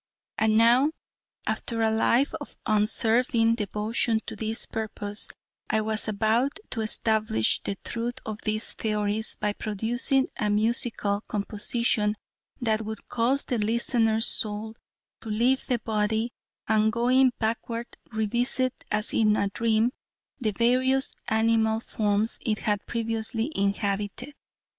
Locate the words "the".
7.61-7.75, 13.45-13.59, 15.67-15.77, 20.39-20.49